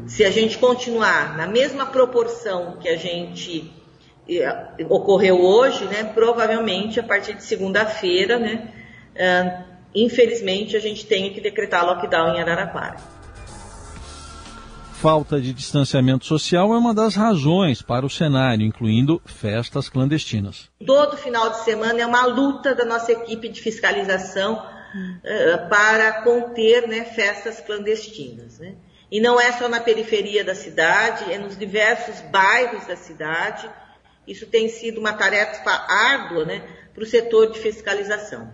Se 0.08 0.26
a 0.26 0.32
gente 0.32 0.58
continuar 0.58 1.38
na 1.38 1.48
mesma 1.48 1.86
proporção 1.86 2.78
que 2.80 2.90
a 2.90 2.98
gente 2.98 3.72
eh, 4.28 4.86
ocorreu 4.90 5.42
hoje, 5.42 5.86
né? 5.86 6.04
Provavelmente 6.04 7.00
a 7.00 7.04
partir 7.04 7.36
de 7.36 7.44
segunda-feira, 7.44 8.40
né? 8.40 8.74
Uh, 9.12 9.64
infelizmente 9.94 10.76
a 10.76 10.80
gente 10.80 11.06
tem 11.06 11.32
que 11.34 11.42
decretar 11.42 11.86
lockdown 11.86 12.36
em 12.36 12.42
Araraquara. 12.42 12.98
Falta 14.94 15.42
de 15.42 15.52
distanciamento 15.52 16.26
social 16.26 16.74
é 16.74 16.78
uma 16.78 16.94
das 16.94 17.16
razões 17.16 17.82
para 17.82 18.06
o 18.06 18.10
cenário, 18.10 18.66
incluindo 18.66 19.20
festas 19.26 19.90
clandestinas. 19.90 20.70
Todo 20.86 21.18
final 21.18 21.50
de 21.50 21.64
semana 21.64 22.02
é 22.02 22.06
uma 22.06 22.26
luta 22.26 22.76
da 22.76 22.86
nossa 22.86 23.12
equipe 23.12 23.50
de 23.50 23.60
fiscalização 23.60 24.64
eh, 25.24 25.58
para 25.70 26.22
conter 26.24 26.88
né, 26.88 27.06
festas 27.06 27.60
clandestinas. 27.62 28.60
Né? 28.60 28.76
E 29.12 29.20
não 29.20 29.40
é 29.40 29.52
só 29.52 29.68
na 29.68 29.80
periferia 29.80 30.44
da 30.44 30.56
cidade, 30.56 31.32
é 31.32 31.38
nos 31.38 31.58
diversos 31.58 32.22
bairros 32.32 32.86
da 32.88 32.96
cidade. 32.96 33.70
Isso 34.28 34.46
tem 34.46 34.70
sido 34.70 35.00
uma 35.00 35.14
tarefa 35.14 35.72
árdua 35.90 36.46
né, 36.46 36.64
para 36.94 37.04
o 37.04 37.06
setor 37.06 37.52
de 37.52 37.60
fiscalização. 37.60 38.52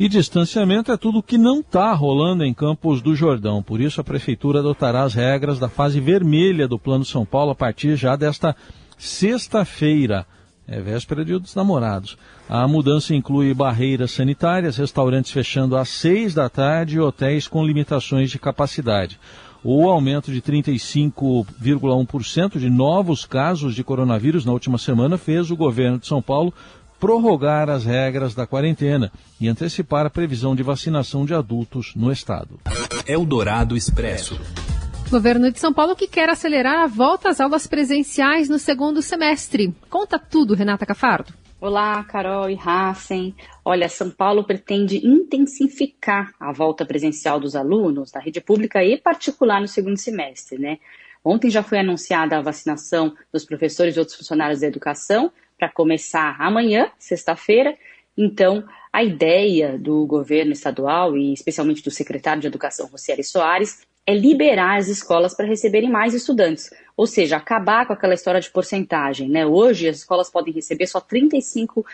E 0.00 0.08
distanciamento 0.08 0.90
é 0.90 0.96
tudo 0.96 1.22
que 1.22 1.36
não 1.36 1.60
está 1.60 1.92
rolando 1.92 2.42
em 2.42 2.54
Campos 2.54 3.02
do 3.02 3.14
Jordão. 3.14 3.62
Por 3.62 3.82
isso, 3.82 4.00
a 4.00 4.04
Prefeitura 4.04 4.60
adotará 4.60 5.02
as 5.02 5.12
regras 5.12 5.58
da 5.58 5.68
fase 5.68 6.00
vermelha 6.00 6.66
do 6.66 6.78
Plano 6.78 7.04
São 7.04 7.26
Paulo 7.26 7.50
a 7.50 7.54
partir 7.54 7.96
já 7.96 8.16
desta 8.16 8.56
sexta-feira. 8.96 10.26
É 10.70 10.80
véspera 10.80 11.22
de 11.24 11.36
dos 11.36 11.56
namorados. 11.56 12.16
A 12.48 12.68
mudança 12.68 13.12
inclui 13.12 13.52
barreiras 13.52 14.12
sanitárias, 14.12 14.76
restaurantes 14.76 15.32
fechando 15.32 15.76
às 15.76 15.88
seis 15.88 16.32
da 16.32 16.48
tarde 16.48 16.94
e 16.96 17.00
hotéis 17.00 17.48
com 17.48 17.66
limitações 17.66 18.30
de 18.30 18.38
capacidade. 18.38 19.18
O 19.64 19.90
aumento 19.90 20.30
de 20.32 20.40
35,1% 20.40 22.56
de 22.56 22.70
novos 22.70 23.24
casos 23.24 23.74
de 23.74 23.82
coronavírus 23.82 24.44
na 24.44 24.52
última 24.52 24.78
semana 24.78 25.18
fez 25.18 25.50
o 25.50 25.56
governo 25.56 25.98
de 25.98 26.06
São 26.06 26.22
Paulo 26.22 26.54
prorrogar 27.00 27.68
as 27.68 27.84
regras 27.84 28.32
da 28.32 28.46
quarentena 28.46 29.10
e 29.40 29.48
antecipar 29.48 30.06
a 30.06 30.10
previsão 30.10 30.54
de 30.54 30.62
vacinação 30.62 31.24
de 31.24 31.34
adultos 31.34 31.90
no 31.96 32.12
estado. 32.12 32.60
Eldorado 33.08 33.76
Expresso. 33.76 34.38
Governo 35.10 35.50
de 35.50 35.58
São 35.58 35.72
Paulo 35.72 35.96
que 35.96 36.06
quer 36.06 36.30
acelerar 36.30 36.82
a 36.82 36.86
volta 36.86 37.30
às 37.30 37.40
aulas 37.40 37.66
presenciais 37.66 38.48
no 38.48 38.60
segundo 38.60 39.02
semestre. 39.02 39.74
Conta 39.88 40.20
tudo, 40.20 40.54
Renata 40.54 40.86
Cafardo. 40.86 41.34
Olá, 41.60 42.04
Carol 42.04 42.48
e 42.48 42.56
Hassen. 42.56 43.34
Olha, 43.64 43.88
São 43.88 44.08
Paulo 44.08 44.44
pretende 44.44 45.04
intensificar 45.04 46.32
a 46.38 46.52
volta 46.52 46.86
presencial 46.86 47.40
dos 47.40 47.56
alunos 47.56 48.12
da 48.12 48.20
rede 48.20 48.40
pública 48.40 48.84
e 48.84 48.96
particular 48.98 49.60
no 49.60 49.66
segundo 49.66 49.96
semestre, 49.96 50.60
né? 50.60 50.78
Ontem 51.24 51.50
já 51.50 51.64
foi 51.64 51.80
anunciada 51.80 52.38
a 52.38 52.40
vacinação 52.40 53.12
dos 53.32 53.44
professores 53.44 53.96
e 53.96 53.98
outros 53.98 54.16
funcionários 54.16 54.60
da 54.60 54.68
educação 54.68 55.32
para 55.58 55.68
começar 55.68 56.36
amanhã, 56.38 56.88
sexta-feira. 57.00 57.76
Então, 58.16 58.62
a 58.92 59.02
ideia 59.02 59.76
do 59.76 60.06
governo 60.06 60.52
estadual 60.52 61.16
e 61.16 61.32
especialmente 61.32 61.82
do 61.82 61.90
secretário 61.90 62.40
de 62.40 62.46
Educação, 62.46 62.86
Rocieli 62.86 63.24
Soares, 63.24 63.89
é 64.06 64.14
liberar 64.14 64.78
as 64.78 64.88
escolas 64.88 65.34
para 65.34 65.46
receberem 65.46 65.90
mais 65.90 66.14
estudantes, 66.14 66.70
ou 66.96 67.06
seja, 67.06 67.36
acabar 67.36 67.86
com 67.86 67.92
aquela 67.92 68.14
história 68.14 68.40
de 68.40 68.50
porcentagem. 68.50 69.28
Né? 69.28 69.46
Hoje 69.46 69.88
as 69.88 69.98
escolas 69.98 70.30
podem 70.30 70.52
receber 70.52 70.86
só 70.86 71.00
35% 71.00 71.84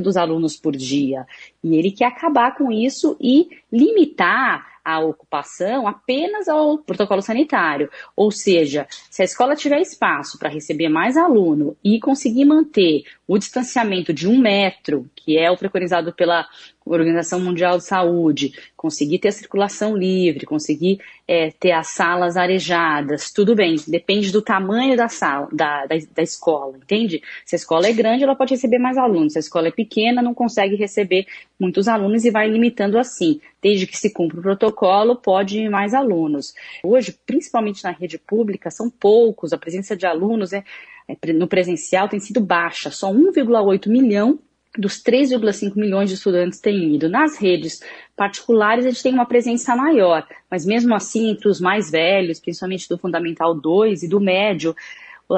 dos 0.00 0.16
alunos 0.16 0.56
por 0.56 0.76
dia. 0.76 1.26
E 1.62 1.76
ele 1.76 1.90
quer 1.90 2.06
acabar 2.06 2.54
com 2.56 2.70
isso 2.72 3.16
e 3.20 3.48
limitar 3.72 4.76
a 4.86 5.00
ocupação 5.00 5.88
apenas 5.88 6.48
ao 6.48 6.78
protocolo 6.78 7.20
sanitário. 7.20 7.90
Ou 8.14 8.30
seja, 8.30 8.86
se 9.10 9.20
a 9.20 9.24
escola 9.24 9.56
tiver 9.56 9.80
espaço 9.80 10.38
para 10.38 10.48
receber 10.48 10.88
mais 10.88 11.16
aluno 11.16 11.76
e 11.82 11.98
conseguir 11.98 12.44
manter 12.44 13.02
o 13.26 13.36
distanciamento 13.36 14.12
de 14.12 14.28
um 14.28 14.38
metro, 14.38 15.10
que 15.16 15.36
é 15.36 15.50
o 15.50 15.56
preconizado 15.56 16.12
pela 16.12 16.46
Organização 16.86 17.40
Mundial 17.40 17.78
de 17.78 17.84
Saúde, 17.84 18.52
conseguir 18.76 19.18
ter 19.18 19.28
a 19.28 19.32
circulação 19.32 19.96
livre, 19.96 20.46
conseguir 20.46 21.00
é, 21.26 21.50
ter 21.50 21.72
as 21.72 21.88
salas 21.88 22.36
arejadas, 22.36 23.32
tudo 23.32 23.56
bem, 23.56 23.74
depende 23.88 24.30
do 24.30 24.40
tamanho 24.40 24.96
da 24.96 25.08
sala, 25.08 25.48
da, 25.52 25.84
da, 25.86 25.96
da, 26.14 26.22
escola, 26.22 26.76
entende? 26.76 27.20
Se 27.44 27.56
a 27.56 27.58
escola 27.58 27.88
é 27.88 27.92
grande, 27.92 28.22
ela 28.22 28.36
pode 28.36 28.54
receber 28.54 28.78
mais 28.78 28.96
alunos. 28.96 29.32
Se 29.32 29.38
a 29.38 29.40
escola 29.40 29.68
é 29.68 29.72
pequena, 29.72 30.22
não 30.22 30.32
consegue 30.32 30.76
receber 30.76 31.26
muitos 31.58 31.88
alunos 31.88 32.24
e 32.24 32.30
vai 32.30 32.48
limitando 32.48 32.98
assim. 32.98 33.40
Desde 33.60 33.86
que 33.86 33.98
se 33.98 34.12
cumpra 34.12 34.38
o 34.38 34.42
protocolo, 34.42 35.16
pode 35.16 35.58
ir 35.58 35.68
mais 35.68 35.92
alunos. 35.92 36.54
Hoje, 36.84 37.18
principalmente 37.26 37.82
na 37.82 37.90
rede 37.90 38.18
pública, 38.18 38.70
são 38.70 38.88
poucos, 38.88 39.52
a 39.52 39.58
presença 39.58 39.96
de 39.96 40.06
alunos 40.06 40.52
é, 40.52 40.62
é 41.08 41.32
no 41.32 41.48
presencial 41.48 42.08
tem 42.08 42.20
sido 42.20 42.40
baixa, 42.40 42.90
só 42.92 43.12
1,8 43.12 43.88
milhão 43.88 44.38
dos 44.78 45.02
3,5 45.02 45.76
milhões 45.76 46.08
de 46.08 46.16
estudantes 46.16 46.60
têm 46.60 46.94
ido. 46.94 47.08
Nas 47.08 47.38
redes 47.38 47.80
particulares, 48.16 48.84
a 48.84 48.90
gente 48.90 49.02
tem 49.02 49.12
uma 49.12 49.26
presença 49.26 49.74
maior, 49.76 50.26
mas 50.50 50.64
mesmo 50.64 50.94
assim, 50.94 51.30
entre 51.30 51.48
os 51.48 51.60
mais 51.60 51.90
velhos, 51.90 52.40
principalmente 52.40 52.88
do 52.88 52.98
Fundamental 52.98 53.54
2 53.54 54.02
e 54.02 54.08
do 54.08 54.20
médio, 54.20 54.74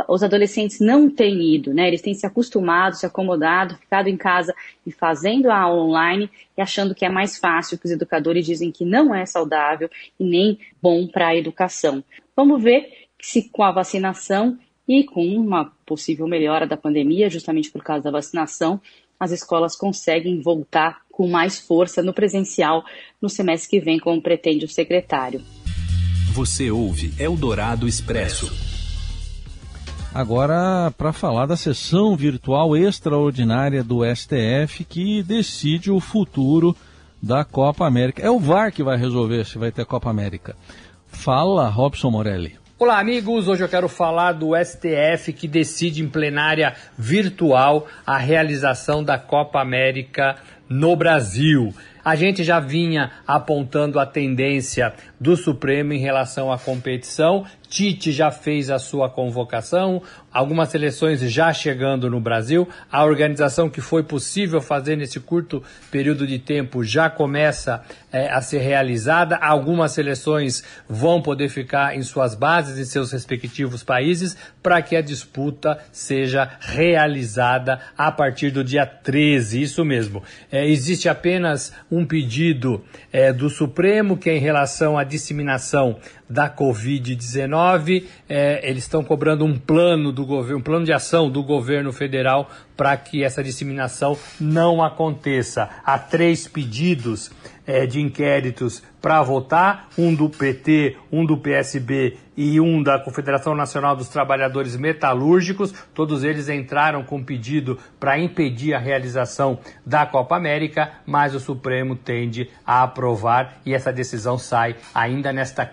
os 0.07 0.23
adolescentes 0.23 0.81
não 0.81 1.09
têm 1.09 1.55
ido, 1.55 1.73
né? 1.73 1.89
Eles 1.89 2.03
têm 2.03 2.13
se 2.13 2.27
acostumado, 2.27 2.95
se 2.95 3.07
acomodado, 3.07 3.77
ficado 3.77 4.09
em 4.09 4.17
casa 4.17 4.55
e 4.87 4.93
fazendo 4.93 5.51
a 5.51 5.59
aula 5.59 5.83
online 5.83 6.31
e 6.57 6.61
achando 6.61 6.95
que 6.95 7.07
é 7.07 7.09
mais 7.09 7.39
fácil, 7.39 7.79
que 7.79 7.87
os 7.87 7.91
educadores 7.91 8.45
dizem 8.45 8.71
que 8.71 8.85
não 8.85 9.15
é 9.15 9.25
saudável 9.25 9.89
e 10.21 10.25
nem 10.25 10.59
bom 10.81 11.07
para 11.07 11.29
a 11.29 11.37
educação. 11.37 12.05
Vamos 12.37 12.63
ver 12.63 13.09
se 13.21 13.49
com 13.49 13.63
a 13.63 13.73
vacinação 13.73 14.59
e 14.87 15.05
com 15.05 15.25
uma 15.25 15.73
possível 15.87 16.27
melhora 16.27 16.67
da 16.67 16.77
pandemia, 16.77 17.31
justamente 17.31 17.71
por 17.71 17.83
causa 17.83 18.05
da 18.05 18.11
vacinação, 18.11 18.81
as 19.19 19.31
escolas 19.31 19.77
conseguem 19.77 20.41
voltar 20.41 21.01
com 21.11 21.29
mais 21.29 21.59
força 21.59 22.03
no 22.03 22.13
presencial 22.13 22.85
no 23.21 23.29
semestre 23.29 23.71
que 23.71 23.85
vem, 23.85 23.99
como 23.99 24.23
pretende 24.23 24.65
o 24.65 24.69
secretário. 24.69 25.43
Você 26.33 26.71
ouve 26.71 27.13
Eldorado 27.19 27.89
Expresso. 27.89 28.53
Agora, 30.15 30.93
para 30.97 31.13
falar 31.13 31.47
da 31.47 31.57
sessão 31.57 32.17
virtual 32.17 32.77
extraordinária 32.77 33.83
do 33.83 34.01
STF 34.05 34.85
que 34.85 35.23
decide 35.23 35.91
o 35.91 36.01
futuro 36.01 36.75
da 37.23 37.45
Copa 37.45 37.87
América. 37.87 38.23
É 38.23 38.31
o 38.31 38.39
VAR 38.39 38.73
que 38.73 38.83
vai 38.83 38.97
resolver 38.97 39.45
se 39.45 39.59
vai 39.59 39.73
ter 39.73 39.85
Copa 39.85 40.09
América. 40.09 40.57
Fala, 41.09 41.69
Robson 41.69 42.11
Morelli. 42.11 42.57
Olá, 42.81 43.01
amigos. 43.01 43.49
Hoje 43.49 43.65
eu 43.65 43.69
quero 43.69 43.89
falar 43.89 44.31
do 44.31 44.51
STF 44.55 45.33
que 45.33 45.49
decide 45.49 46.01
em 46.01 46.09
plenária 46.09 46.77
virtual 46.97 47.89
a 48.07 48.17
realização 48.17 49.03
da 49.03 49.19
Copa 49.19 49.61
América 49.61 50.37
no 50.69 50.95
Brasil. 50.95 51.75
A 52.09 52.15
gente 52.15 52.43
já 52.43 52.59
vinha 52.59 53.11
apontando 53.27 54.01
a 54.01 54.07
tendência 54.07 54.95
do 55.21 55.37
Supremo 55.37 55.93
em 55.93 55.99
relação 55.99 56.51
à 56.51 56.59
competição. 56.59 57.45
Tite 57.69 58.13
já 58.13 58.31
fez 58.31 58.71
a 58.71 58.79
sua 58.79 59.11
convocação, 59.11 60.03
algumas 60.33 60.71
seleções 60.71 61.21
já 61.21 61.53
chegando 61.53 62.09
no 62.09 62.19
Brasil. 62.19 62.67
A 62.91 63.05
organização 63.05 63.69
que 63.69 63.83
foi 63.83 64.03
possível 64.03 64.59
fazer 64.63 64.97
nesse 64.97 65.21
curto 65.21 65.63
período 65.91 66.27
de 66.27 66.39
tempo 66.39 66.83
já 66.83 67.11
começa 67.11 67.83
é, 68.11 68.31
a 68.31 68.41
ser 68.41 68.61
realizada. 68.61 69.37
Algumas 69.37 69.93
seleções 69.93 70.65
vão 70.89 71.21
poder 71.21 71.51
ficar 71.51 71.95
em 71.95 72.03
suas 72.03 72.35
bases, 72.35 72.79
em 72.79 72.87
seus 72.87 73.13
respectivos 73.13 73.83
países, 73.83 74.35
para 74.63 74.81
que 74.81 74.97
a 74.97 75.03
disputa 75.03 75.79
seja 75.93 76.51
realizada 76.59 77.81
a 77.99 78.11
partir 78.11 78.51
do 78.51 78.65
dia 78.65 78.87
13. 78.87 79.61
Isso 79.61 79.85
mesmo. 79.85 80.23
É, 80.51 80.67
existe 80.67 81.07
apenas 81.07 81.71
um 81.91 81.98
pedido 82.05 82.85
é, 83.13 83.33
do 83.33 83.49
Supremo, 83.49 84.17
que 84.17 84.31
é 84.31 84.37
em 84.37 84.41
relação 84.41 84.99
à 84.99 85.05
disseminação 85.05 85.97
da 86.29 86.49
Covid-19. 86.49 88.05
É, 88.29 88.69
eles 88.69 88.85
estão 88.85 89.03
cobrando 89.03 89.45
um 89.45 89.59
plano 89.59 90.13
do 90.13 90.25
governo, 90.27 90.59
um 90.59 90.63
plano 90.63 90.85
de 90.85 90.93
ação 90.93 91.31
do 91.31 91.43
governo 91.43 91.93
federal 91.93 92.51
para 92.77 92.97
que 92.97 93.25
essa 93.25 93.43
disseminação 93.43 94.17
não 94.41 94.83
aconteça. 94.83 95.69
Há 95.85 95.99
três 95.99 96.47
pedidos 96.47 97.31
é, 97.67 97.85
de 97.85 98.01
inquéritos 98.01 98.83
para 99.01 99.23
votar, 99.23 99.89
um 99.97 100.15
do 100.15 100.29
PT, 100.31 100.97
um 101.13 101.25
do 101.25 101.37
PSB 101.37 102.17
e 102.37 102.61
um 102.61 102.83
da 102.83 102.99
Confederação 102.99 103.55
Nacional 103.55 103.95
dos 103.95 104.09
Trabalhadores 104.09 104.77
Metalúrgicos. 104.77 105.75
Todos 105.93 106.25
eles 106.25 106.49
entraram 106.49 107.03
com 107.05 107.23
pedido 107.23 107.79
para 108.01 108.19
impedir 108.19 108.75
a 108.75 108.79
realização 108.79 109.59
da 109.85 110.07
Copa 110.07 110.37
América, 110.37 110.93
mas 111.05 111.35
o 111.35 111.41
Supremo 111.41 111.95
tende 111.95 112.49
a 112.65 112.85
aprovar 112.85 113.59
e 113.67 113.75
essa 113.75 113.93
decisão 113.93 114.39
sai 114.39 114.77
ainda 114.95 115.33
nesta 115.33 115.67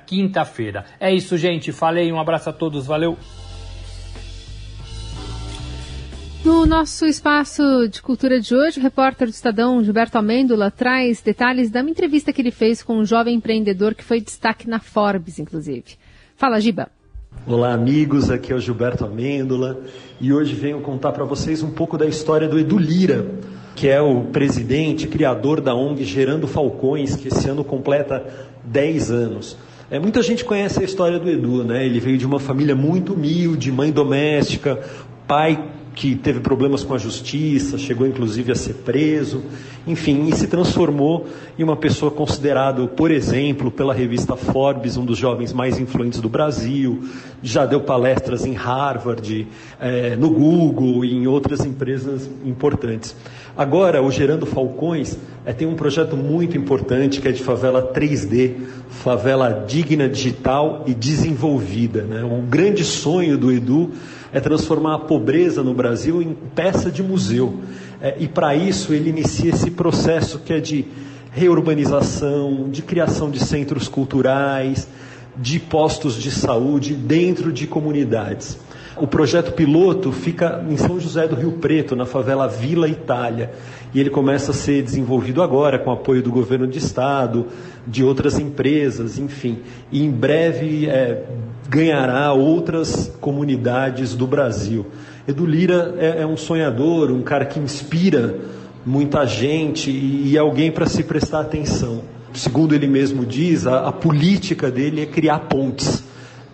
quinta-feira. 0.45 0.85
É 0.99 1.13
isso, 1.13 1.35
gente. 1.37 1.71
Falei, 1.71 2.11
um 2.11 2.19
abraço 2.19 2.49
a 2.49 2.53
todos, 2.53 2.85
valeu! 2.85 3.17
No 6.43 6.63
nosso 6.67 7.07
espaço 7.07 7.63
de 7.89 8.03
cultura 8.03 8.39
de 8.39 8.53
hoje, 8.53 8.79
o 8.79 8.83
repórter 8.83 9.27
do 9.27 9.33
Estadão 9.33 9.83
Gilberto 9.83 10.19
Amêndola 10.19 10.69
traz 10.69 11.19
detalhes 11.19 11.71
da 11.71 11.81
entrevista 11.81 12.31
que 12.31 12.39
ele 12.39 12.51
fez 12.51 12.83
com 12.83 12.99
um 12.99 13.05
jovem 13.05 13.33
empreendedor 13.35 13.95
que 13.95 14.03
foi 14.03 14.21
destaque 14.21 14.69
na 14.69 14.79
Forbes, 14.79 15.39
inclusive. 15.39 15.97
Fala, 16.35 16.59
Giba. 16.59 16.89
Olá, 17.47 17.73
amigos. 17.73 18.29
Aqui 18.29 18.53
é 18.53 18.55
o 18.55 18.59
Gilberto 18.59 19.03
Amêndola 19.03 19.81
e 20.21 20.31
hoje 20.31 20.53
venho 20.53 20.81
contar 20.81 21.13
para 21.13 21.25
vocês 21.25 21.63
um 21.63 21.71
pouco 21.71 21.97
da 21.97 22.05
história 22.05 22.47
do 22.47 22.59
Edu 22.59 22.77
Lira, 22.77 23.25
que 23.75 23.87
é 23.87 23.99
o 23.99 24.25
presidente, 24.25 25.07
criador 25.07 25.59
da 25.59 25.73
ONG 25.73 26.03
Gerando 26.03 26.47
Falcões, 26.47 27.15
que 27.15 27.29
esse 27.29 27.49
ano 27.49 27.63
completa 27.63 28.23
10 28.63 29.11
anos. 29.11 29.57
É, 29.89 29.99
muita 29.99 30.21
gente 30.23 30.43
conhece 30.43 30.79
a 30.79 30.83
história 30.83 31.19
do 31.19 31.29
Edu, 31.29 31.63
né? 31.63 31.85
Ele 31.85 31.99
veio 31.99 32.17
de 32.17 32.25
uma 32.25 32.39
família 32.39 32.75
muito 32.75 33.13
humilde, 33.13 33.71
mãe 33.71 33.91
doméstica, 33.91 34.79
pai 35.27 35.63
que 35.95 36.13
teve 36.13 36.41
problemas 36.41 36.83
com 36.83 36.93
a 36.93 36.97
justiça, 36.97 37.77
chegou 37.77 38.05
inclusive 38.05 38.51
a 38.51 38.55
ser 38.55 38.73
preso, 38.73 39.41
enfim, 39.87 40.27
e 40.27 40.35
se 40.35 40.45
transformou 40.45 41.25
em 41.57 41.63
uma 41.63 41.77
pessoa 41.77 42.11
considerada, 42.11 42.85
por 42.85 43.09
exemplo, 43.09 43.71
pela 43.71 43.93
revista 43.93 44.35
Forbes, 44.35 44.97
um 44.97 45.05
dos 45.05 45.17
jovens 45.17 45.53
mais 45.53 45.79
influentes 45.79 46.19
do 46.19 46.27
Brasil, 46.27 47.01
já 47.41 47.65
deu 47.65 47.79
palestras 47.79 48.45
em 48.45 48.53
Harvard, 48.53 49.47
é, 49.79 50.17
no 50.17 50.29
Google 50.29 51.05
e 51.05 51.15
em 51.15 51.27
outras 51.27 51.61
empresas 51.61 52.29
importantes. 52.43 53.15
Agora, 53.57 54.03
o 54.03 54.11
Gerando 54.11 54.45
Falcões 54.45 55.17
é, 55.45 55.53
tem 55.53 55.65
um 55.65 55.75
projeto 55.75 56.17
muito 56.17 56.57
importante 56.57 57.21
que 57.21 57.27
é 57.29 57.31
de 57.31 57.41
favela 57.41 57.93
3D, 57.93 58.53
favela 58.89 59.63
digna, 59.65 60.09
digital 60.09 60.83
e 60.85 60.93
desenvolvida. 60.93 62.01
Né? 62.01 62.21
Um 62.21 62.45
grande 62.45 62.83
sonho 62.83 63.37
do 63.37 63.49
Edu 63.49 63.91
é 64.35 64.41
transformar 64.41 64.95
a 64.95 64.99
pobreza 64.99 65.63
no 65.63 65.73
Brasil 65.73 66.21
em 66.21 66.35
peça 66.53 66.91
de 66.91 67.01
museu. 67.01 67.61
É, 68.01 68.17
e 68.19 68.27
para 68.27 68.53
isso 68.53 68.93
ele 68.93 69.09
inicia 69.09 69.49
esse 69.51 69.71
processo 69.71 70.39
que 70.39 70.51
é 70.51 70.59
de 70.59 70.83
reurbanização, 71.31 72.69
de 72.69 72.81
criação 72.81 73.31
de 73.31 73.39
centros 73.39 73.87
culturais, 73.87 74.89
de 75.37 75.57
postos 75.57 76.21
de 76.21 76.31
saúde 76.31 76.95
dentro 76.95 77.49
de 77.49 77.65
comunidades. 77.65 78.57
O 78.97 79.05
projeto 79.05 79.51
piloto 79.51 80.09
fica 80.13 80.63
em 80.69 80.77
São 80.77 80.97
José 81.01 81.27
do 81.27 81.35
Rio 81.35 81.51
Preto, 81.53 81.97
na 81.97 82.05
favela 82.05 82.47
Vila 82.47 82.87
Itália, 82.87 83.51
e 83.93 83.99
ele 83.99 84.09
começa 84.09 84.51
a 84.51 84.53
ser 84.53 84.81
desenvolvido 84.81 85.43
agora 85.43 85.77
com 85.77 85.91
apoio 85.91 86.23
do 86.23 86.31
governo 86.31 86.65
de 86.65 86.77
estado, 86.77 87.47
de 87.85 88.05
outras 88.05 88.39
empresas, 88.39 89.19
enfim. 89.19 89.59
E 89.91 90.01
em 90.01 90.09
breve 90.09 90.87
é, 90.87 91.23
ganhará 91.67 92.31
outras 92.31 93.11
comunidades 93.19 94.15
do 94.15 94.25
Brasil. 94.25 94.85
Edu 95.27 95.45
Lira 95.45 95.95
é, 95.97 96.21
é 96.21 96.25
um 96.25 96.37
sonhador, 96.37 97.11
um 97.11 97.21
cara 97.21 97.45
que 97.45 97.59
inspira 97.59 98.37
muita 98.85 99.25
gente 99.25 99.91
e, 99.91 100.31
e 100.31 100.37
alguém 100.37 100.71
para 100.71 100.85
se 100.85 101.03
prestar 101.03 101.41
atenção. 101.41 102.01
Segundo 102.33 102.73
ele 102.73 102.87
mesmo 102.87 103.25
diz, 103.25 103.67
a, 103.67 103.89
a 103.89 103.91
política 103.91 104.71
dele 104.71 105.01
é 105.01 105.05
criar 105.05 105.39
pontes 105.39 106.01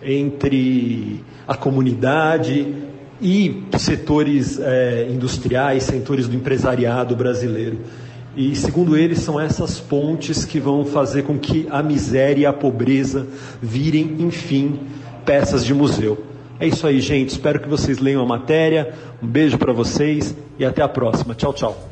entre 0.04 1.24
a 1.46 1.56
comunidade 1.56 2.74
e 3.20 3.62
setores 3.78 4.58
é, 4.60 5.08
industriais, 5.10 5.84
setores 5.84 6.26
do 6.28 6.36
empresariado 6.36 7.14
brasileiro. 7.14 7.78
E, 8.36 8.56
segundo 8.56 8.96
ele, 8.96 9.14
são 9.14 9.38
essas 9.38 9.78
pontes 9.78 10.44
que 10.44 10.58
vão 10.58 10.84
fazer 10.84 11.22
com 11.22 11.38
que 11.38 11.66
a 11.70 11.82
miséria 11.82 12.42
e 12.42 12.46
a 12.46 12.52
pobreza 12.52 13.26
virem, 13.60 14.16
enfim, 14.20 14.80
peças 15.24 15.64
de 15.64 15.74
museu. 15.74 16.24
É 16.58 16.66
isso 16.66 16.86
aí, 16.86 17.00
gente. 17.00 17.30
Espero 17.30 17.60
que 17.60 17.68
vocês 17.68 17.98
leiam 17.98 18.22
a 18.22 18.26
matéria. 18.26 18.94
Um 19.22 19.26
beijo 19.26 19.58
para 19.58 19.72
vocês 19.72 20.34
e 20.58 20.64
até 20.64 20.82
a 20.82 20.88
próxima. 20.88 21.34
Tchau, 21.34 21.52
tchau. 21.52 21.88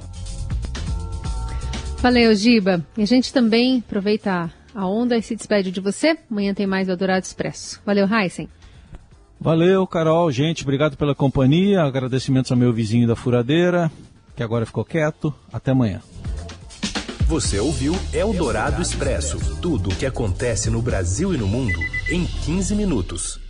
Valeu, 1.98 2.34
Giba. 2.34 2.84
E 2.96 3.02
a 3.02 3.06
gente 3.06 3.32
também 3.32 3.84
aproveita 3.86 4.50
a 4.74 4.86
onda 4.86 5.20
se 5.20 5.36
despede 5.36 5.70
de 5.70 5.80
você. 5.80 6.16
Amanhã 6.30 6.54
tem 6.54 6.66
mais 6.66 6.88
Eldorado 6.88 7.24
Expresso. 7.24 7.80
Valeu, 7.84 8.06
Heisen. 8.06 8.48
Valeu, 9.40 9.86
Carol. 9.86 10.30
Gente, 10.30 10.62
obrigado 10.62 10.96
pela 10.96 11.14
companhia. 11.14 11.82
Agradecimentos 11.82 12.50
ao 12.50 12.58
meu 12.58 12.72
vizinho 12.72 13.08
da 13.08 13.16
furadeira, 13.16 13.90
que 14.36 14.42
agora 14.42 14.66
ficou 14.66 14.84
quieto. 14.84 15.34
Até 15.52 15.70
amanhã. 15.70 16.02
Você 17.26 17.58
ouviu 17.60 17.94
Eldorado 18.12 18.82
Expresso 18.82 19.38
tudo 19.60 19.90
o 19.90 19.94
que 19.94 20.04
acontece 20.04 20.68
no 20.68 20.82
Brasil 20.82 21.32
e 21.32 21.38
no 21.38 21.46
mundo 21.46 21.78
em 22.10 22.26
15 22.26 22.74
minutos. 22.74 23.49